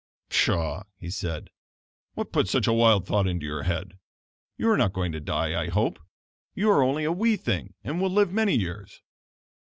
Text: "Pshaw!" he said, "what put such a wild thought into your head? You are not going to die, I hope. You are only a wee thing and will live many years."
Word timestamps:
"Pshaw!" 0.29 0.81
he 0.97 1.11
said, 1.11 1.51
"what 2.15 2.31
put 2.31 2.47
such 2.49 2.65
a 2.65 2.73
wild 2.73 3.05
thought 3.05 3.27
into 3.27 3.45
your 3.45 3.61
head? 3.61 3.99
You 4.57 4.71
are 4.71 4.75
not 4.77 4.93
going 4.93 5.11
to 5.11 5.19
die, 5.19 5.53
I 5.65 5.69
hope. 5.69 5.99
You 6.55 6.71
are 6.71 6.81
only 6.81 7.03
a 7.03 7.11
wee 7.11 7.35
thing 7.37 7.75
and 7.83 8.01
will 8.01 8.09
live 8.09 8.33
many 8.33 8.55
years." 8.57 9.03